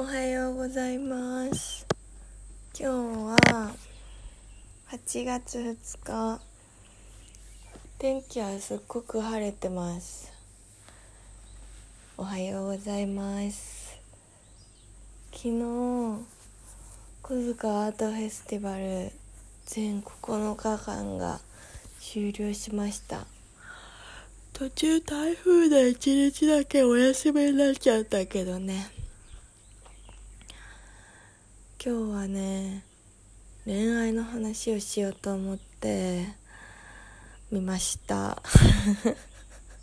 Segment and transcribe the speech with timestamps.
[0.00, 1.84] おはようございます。
[2.72, 3.72] 今日は
[4.92, 6.40] 8月2日。
[7.98, 10.32] 天気はすっごく晴れてます。
[12.16, 13.98] おはようございます。
[15.32, 15.52] 昨日
[17.20, 19.10] 小塚アートフェスティバル
[19.66, 21.40] 全9日間が
[21.98, 23.26] 終了しました。
[24.52, 28.97] 途中台風で1日だけお休みになっちゃったけどね。
[31.80, 32.82] 今日はね
[33.64, 36.26] 恋愛の話をしようと思って
[37.52, 38.42] 見ました。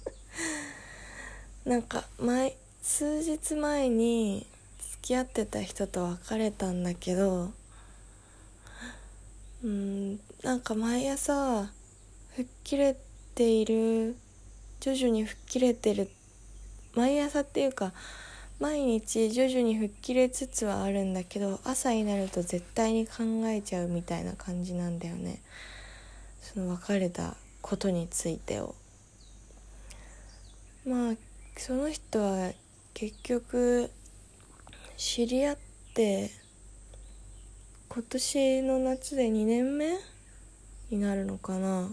[1.63, 4.45] なんか前数日前に
[4.77, 7.53] 付き合ってた人と別れたんだけど
[9.63, 11.71] うんなんか毎朝
[12.35, 12.97] 吹っ切れ
[13.35, 14.17] ている
[14.81, 16.09] 徐々に吹っ切れてる
[16.93, 17.93] 毎朝っていうか
[18.59, 25.41] 毎日徐々に吹っ切れつつはあるんだけど朝になると絶対に考えちゃうみたいな感じなんだよね。
[26.41, 28.75] その別れたことについてを。
[30.85, 31.13] まあ
[31.57, 32.51] その人は
[32.93, 33.89] 結局
[34.95, 35.57] 知り合っ
[35.93, 36.31] て
[37.89, 39.97] 今年の夏で2年目
[40.89, 41.89] になるのかな。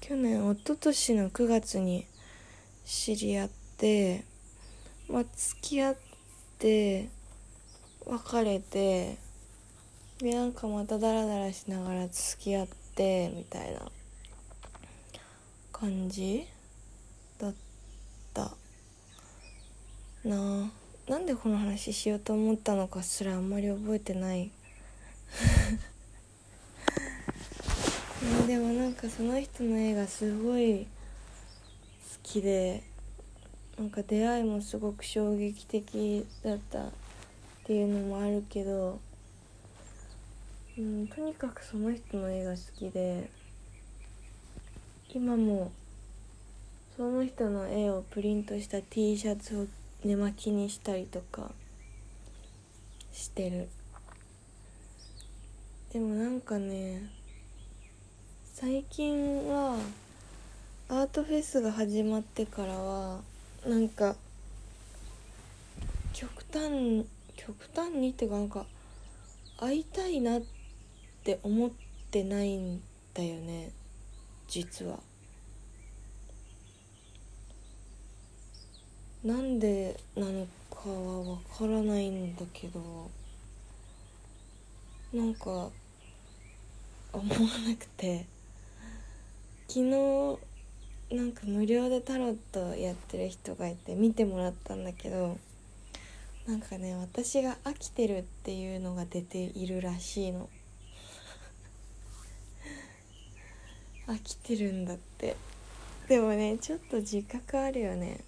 [0.00, 2.06] 去年一昨年の9月に
[2.84, 4.24] 知り合って
[5.10, 5.96] まあ、付き合っ
[6.58, 7.08] て
[8.06, 9.18] 別れて
[10.18, 13.80] でなんかまたダラダラしながら付き合ってみたいな
[15.72, 16.46] 感じ
[17.38, 17.54] だっ
[18.34, 18.52] た。
[20.22, 20.80] なあ。
[21.10, 24.52] なんでこの話しようと思ったのかすらあんまり覚えてない。
[28.46, 30.86] でもなんかその人の絵がすごい好
[32.22, 32.84] きで。
[33.78, 36.90] なんか出会いもすごく衝撃的だったっ
[37.64, 38.98] ていうのもあるけど、
[40.78, 43.30] うん、とにかくその人の絵が好きで
[45.12, 45.72] 今も
[46.96, 49.66] その人の絵をプリントした T シャツを
[50.04, 51.50] 寝巻きにしたりとか
[53.12, 53.68] してる。
[55.92, 57.10] でもなんかね
[58.54, 59.76] 最近は
[60.88, 63.20] アートフェスが始まってからは
[63.66, 64.16] なんか
[66.14, 67.04] 極端
[67.36, 68.66] 極端にっていうかなんか
[69.58, 70.42] 会いたいなっ
[71.24, 71.70] て思っ
[72.10, 72.80] てないん
[73.12, 73.70] だよね
[74.48, 74.98] 実は。
[79.22, 83.10] なんでなのかはわからないんだけど
[85.12, 85.68] なんか思
[87.12, 87.30] わ
[87.68, 88.24] なくて
[89.68, 90.38] 昨日
[91.10, 95.38] なんか無料でタロットやってる人がいて見てもらったんだけど
[96.46, 100.48] なんかね私が飽きてるっていうのが出ているらしいの。
[104.06, 105.36] 飽きてるんだって。
[106.08, 108.20] でもねちょっと自覚あるよね。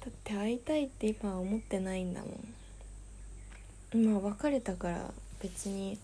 [0.00, 2.54] だって会いたいって今は思ってないんだもん。
[3.92, 5.98] 今別れたから別に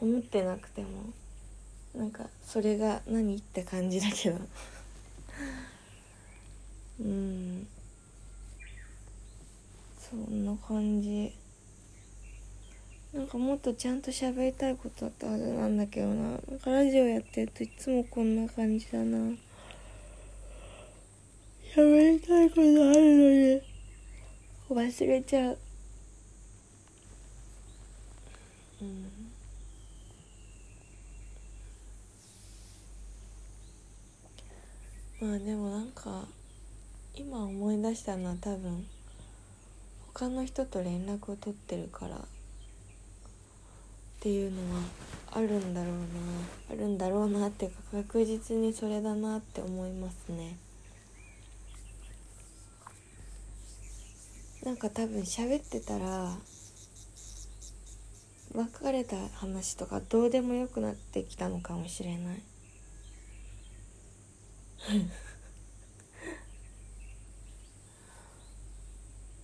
[0.00, 0.88] 思ってなくても。
[1.94, 4.38] なんかそれが何って感じだけど。
[7.00, 7.66] うん。
[9.98, 11.32] そんな感じ。
[13.12, 16.30] なんかもっとちゃんと喋りたいことあったはずなんだけどな。
[16.30, 19.18] なんかラジオやってるといつもこんな感じだな。
[21.74, 22.92] 喋りたいことあるの
[23.56, 23.62] に。
[24.70, 25.58] 忘れちゃう。
[28.82, 29.10] うん。
[35.20, 36.24] まあでもなんか
[37.14, 38.86] 今思い出したのは多分
[40.14, 42.18] 他の人と連絡を取ってるからっ
[44.20, 44.82] ていうのは
[45.32, 46.00] あるんだろうな
[46.70, 50.56] あるんだろうなっていうか確実にそれだなって思いますね。
[54.64, 56.36] なんか多分喋ってたら
[58.54, 62.49] 別れた話とかどうでもよくなってきたのかもしれない。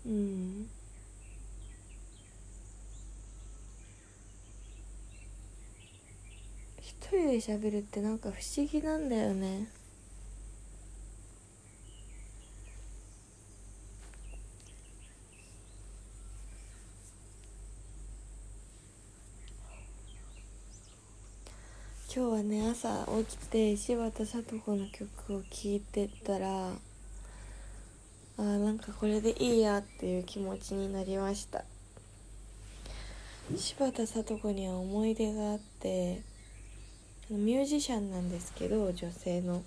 [0.07, 0.69] うん。
[6.81, 9.69] 一人で喋るってなんか不思議なんだよね。
[22.37, 31.65] はね朝起きて柴田聡子の曲を聴いてたらあーなんかこれでいいやっていう気持ちになりました。
[33.57, 36.21] 柴田聡子には思い出があって
[37.31, 39.63] ミュージシャンなんですけど女性の。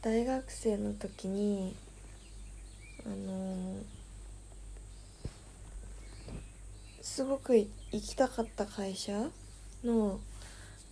[0.00, 1.76] 大学生の時に
[3.04, 3.76] あの
[7.02, 9.12] すごく行きたかった会社
[9.84, 10.18] の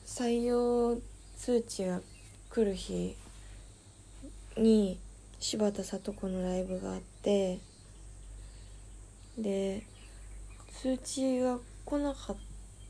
[0.05, 1.01] 採用
[1.39, 2.01] 通知が
[2.51, 3.17] 来る日
[4.57, 4.99] に
[5.41, 7.59] 柴田聡子のライブがあって
[9.39, 9.83] で
[10.81, 12.37] 通知が来なかっ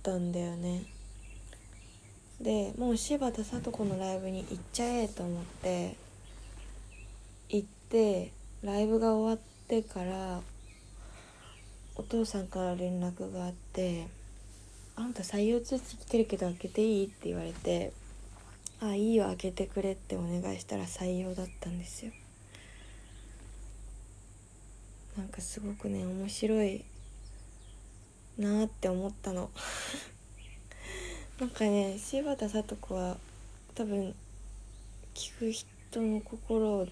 [0.02, 0.82] たんだよね。
[2.40, 5.96] でもう柴田聡子のライブに行っちゃえと思って
[7.48, 8.32] 行って
[8.62, 10.40] ライブが終わってから
[11.94, 14.08] お父さんから連絡があって
[14.96, 17.92] 「あんた採用通知来てるけど開けていい?」って言われて
[18.80, 22.12] 「あいいよ開けてくれ」ってお願いしたら採用だったんですよ
[25.16, 26.84] なんかすごくね面白い
[28.36, 29.50] なーって思ったの
[31.38, 33.18] なんかね柴田聡子は
[33.74, 34.14] 多分
[35.14, 35.66] 聞く人
[36.02, 36.88] の心を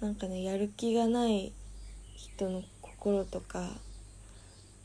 [0.00, 1.52] なんかねやる気がない
[2.14, 3.70] 人の心とか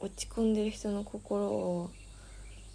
[0.01, 1.92] 落ち込んでる人の心を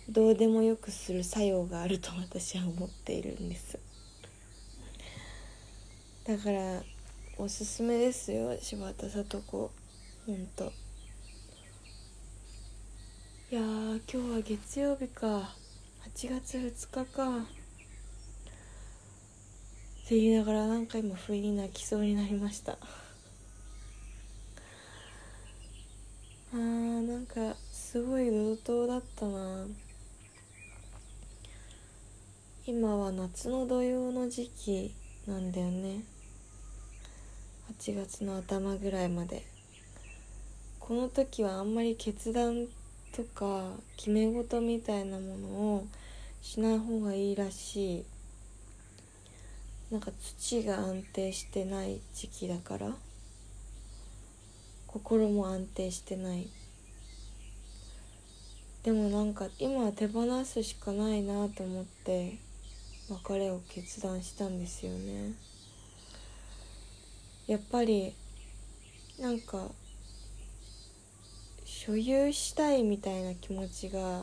[0.09, 3.79] どうでもよくする作用があると私は思っているんです。
[6.25, 6.83] だから
[7.37, 9.73] おすすめですよ柴田聡子。
[10.27, 10.73] ほんと。
[13.51, 15.57] いや今日は月曜日か。
[16.15, 17.39] 8月2日か。
[17.39, 17.41] っ
[20.09, 22.79] て言いながら何回も不意に泣きそうになりました。
[26.53, 29.67] あーなんかすごい怒涛だったな。
[32.65, 34.95] 今は夏の土用の時期
[35.27, 36.05] なんだよね。
[37.81, 39.45] 8月の頭ぐらいまで。
[40.79, 42.69] この時はあんまり決断
[43.13, 45.87] とか決め事みたいなものを
[46.43, 48.05] しない方がいいらしい。
[49.91, 52.95] なんか土が安定してない時期だから。
[54.97, 56.49] 心も安定してない。
[58.83, 62.39] でもなんか今は手放すしかないなと思って
[63.11, 65.35] 別れを決断したんですよね。
[67.47, 68.15] やっぱり
[69.21, 69.69] なんか
[71.67, 74.23] 所有したいみたいな気持ちが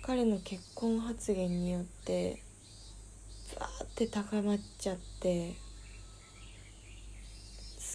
[0.00, 2.42] 彼の結婚発言によって
[3.60, 5.54] バーって高まっちゃって好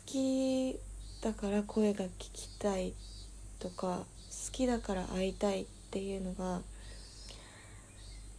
[0.06, 0.80] き
[1.21, 2.94] だから声が聞きたい
[3.60, 4.06] とか
[4.48, 6.62] 好きだから会いたいっていうのが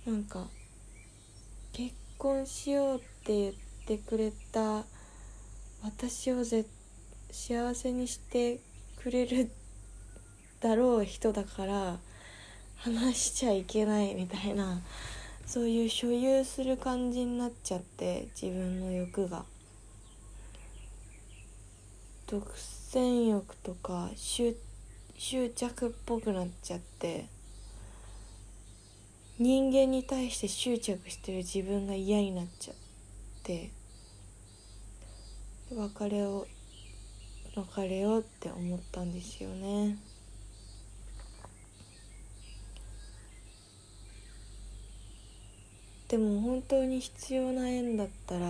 [0.06, 0.46] なんか
[1.74, 3.54] 結婚しようって言っ
[3.86, 4.84] てくれた
[5.82, 6.64] 私をぜ
[7.30, 8.60] 幸せにして
[9.02, 9.50] くれる
[10.60, 11.98] だろう人だから
[12.76, 14.80] 話しちゃいけないみたいな
[15.44, 19.44] そういう所有する感じになっちゃって自分の欲が。
[22.30, 22.46] 独
[22.92, 24.54] 占欲とか執
[25.56, 27.26] 着っぽくなっちゃって
[29.36, 32.76] 人間に対して執着してる自分が嫌になっちゃっ
[33.42, 33.70] て
[35.74, 36.46] 別れを
[37.56, 39.98] 別れようって思ったんですよね。
[46.06, 48.46] でも本当に必要な縁だったら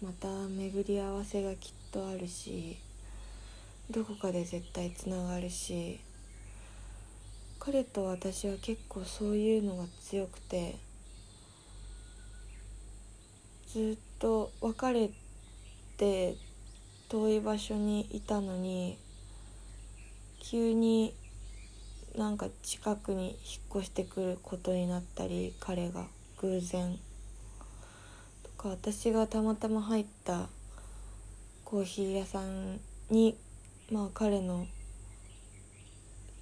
[0.00, 2.78] また巡り合わせがきっとあるし
[3.90, 6.00] どこかで絶対つながるし
[7.58, 10.76] 彼と私は結構そういうのが強くて
[13.68, 15.10] ずっと別れ
[15.96, 16.36] て
[17.08, 18.98] 遠い場所にいたのに
[20.40, 21.14] 急に
[22.16, 23.36] なんか近くに引っ
[23.80, 26.06] 越してくることになったり彼が
[26.40, 26.98] 偶然。
[28.42, 30.48] とか私がたまたま入った
[31.64, 32.78] コーヒー屋さん
[33.10, 33.36] に
[33.92, 34.66] まあ彼の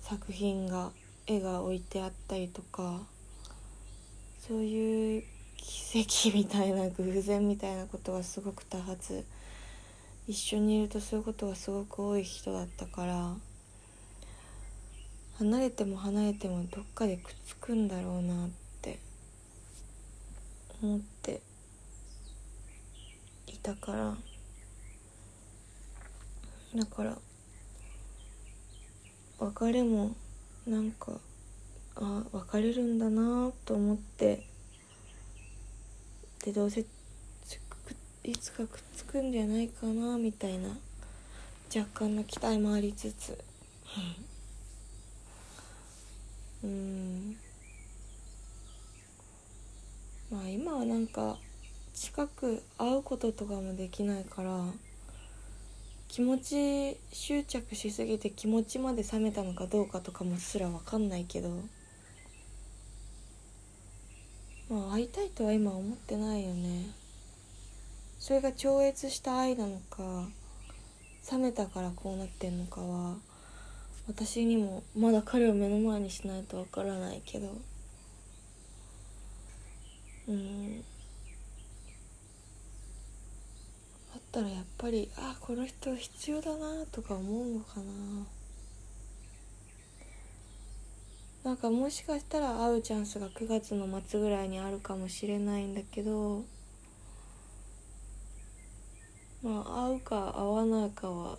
[0.01, 0.93] 作品が
[1.27, 3.01] 絵が置いてあったりとか
[4.47, 5.23] そういう
[5.57, 9.25] 奇跡みたいな偶然みたいなことがすごく多発。
[10.29, 13.35] 一緒にいるとそういうことがすごく多い人だったから
[15.39, 19.01] 離れても離れてもどっかでくっつくんだろうなって
[20.81, 21.43] 思って
[23.49, 24.17] いたから。
[26.75, 27.19] だから
[29.45, 30.15] 別れも
[30.67, 31.19] なんか
[31.97, 34.47] あ別れるんだなと思って
[36.45, 36.85] でどうせ
[38.25, 40.69] いつかくっつくんじゃないかなみたいな
[41.75, 43.37] 若干の期待もありつつ。
[46.63, 47.37] うん。
[50.31, 51.37] まあ今はなんか
[51.93, 54.73] 近く会うこととかもできないから
[56.13, 61.49] 気持ち執着しすぎて気持ちまで冷めたのかどうかとかもすら分かんないけど。
[64.69, 66.91] まあ会いたいとは今思ってないよね。
[68.19, 70.29] それが超越した愛なのか
[71.33, 73.17] 冷めたからこうなってんのかは
[74.07, 77.57] 私にもまだ彼を目の前にしないとわからないけど。
[80.29, 80.72] うん。
[84.33, 88.27] ったらやっぱりあこの人必要だなとか思うのかな。
[91.45, 96.45] なんかもしかしたら会うチャンスが9月の末ぐらいにあるかもしれないんだけど
[99.43, 101.39] まあ会うか会わないかは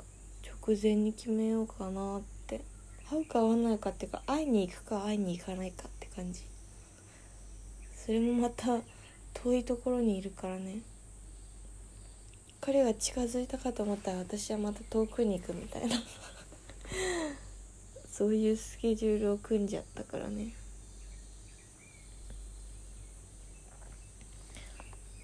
[0.66, 2.62] 直前に決めようかなって。
[3.10, 6.42] 会うか会わないかっていうか会いに行くか会いに行かないかって感じ。
[7.96, 8.82] それもまた
[9.34, 10.82] 遠いところにいるからね。
[12.66, 16.02] 彼が近づいたかと思ったら私はまた遠くに行くみたいな。
[18.10, 20.56] そういうスケジュールを組んじゃったからね。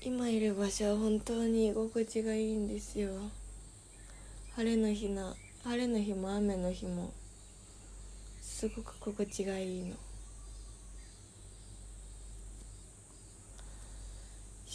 [0.01, 3.31] 今いる場所は本当に居心地がいいんですよ。
[4.55, 7.13] 晴れの日な晴れの日も雨の日も
[8.41, 9.95] すごく心地がいいの。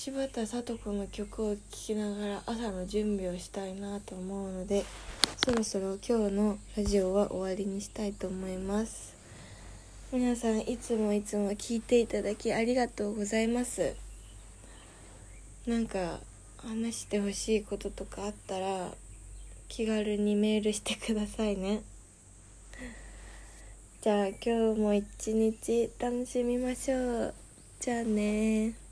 [0.05, 4.85] 柴田聡子の曲を聴きながら朝の準備をしたいなと思うので
[5.43, 9.17] そろそろ今日のラジオは終わりにしたいと思います。
[10.13, 13.97] 皆さんいつもいつも聞いていただきありがとうございます。
[15.67, 16.21] なんか
[16.59, 18.91] 話してほしいこととかあったら
[19.69, 21.81] 気軽にメールしてくださいね。
[24.03, 27.35] じゃあ今日も一日楽しみましょう。
[27.81, 28.84] じゃあね